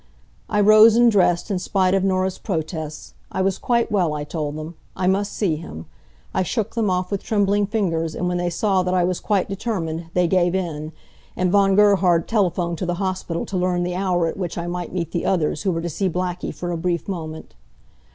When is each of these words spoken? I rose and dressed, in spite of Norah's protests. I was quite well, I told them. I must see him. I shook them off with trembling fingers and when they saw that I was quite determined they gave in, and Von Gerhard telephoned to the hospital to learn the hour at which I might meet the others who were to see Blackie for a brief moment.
I 0.49 0.59
rose 0.61 0.95
and 0.95 1.11
dressed, 1.11 1.51
in 1.51 1.59
spite 1.59 1.93
of 1.93 2.03
Norah's 2.03 2.39
protests. 2.39 3.13
I 3.31 3.43
was 3.43 3.59
quite 3.59 3.91
well, 3.91 4.15
I 4.15 4.23
told 4.23 4.55
them. 4.57 4.73
I 4.95 5.05
must 5.05 5.31
see 5.31 5.57
him. 5.57 5.85
I 6.33 6.41
shook 6.41 6.73
them 6.73 6.89
off 6.89 7.11
with 7.11 7.21
trembling 7.21 7.67
fingers 7.67 8.15
and 8.15 8.27
when 8.27 8.37
they 8.39 8.49
saw 8.49 8.81
that 8.81 8.95
I 8.95 9.03
was 9.03 9.19
quite 9.19 9.47
determined 9.47 10.05
they 10.15 10.25
gave 10.27 10.55
in, 10.55 10.91
and 11.35 11.51
Von 11.51 11.75
Gerhard 11.75 12.27
telephoned 12.27 12.79
to 12.79 12.87
the 12.87 12.95
hospital 12.95 13.45
to 13.45 13.57
learn 13.57 13.83
the 13.83 13.93
hour 13.93 14.25
at 14.25 14.37
which 14.37 14.57
I 14.57 14.65
might 14.65 14.91
meet 14.91 15.11
the 15.11 15.27
others 15.27 15.61
who 15.61 15.71
were 15.71 15.81
to 15.81 15.87
see 15.89 16.09
Blackie 16.09 16.51
for 16.51 16.71
a 16.71 16.77
brief 16.77 17.07
moment. 17.07 17.53